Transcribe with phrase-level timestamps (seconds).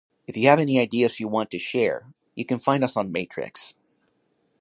[0.25, 3.75] If you have ideas you want to share, you can find us on Matrix.